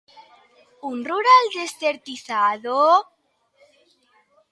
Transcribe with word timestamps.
¿Un 0.89 0.97
rural 1.09 1.45
desertizado? 1.59 2.77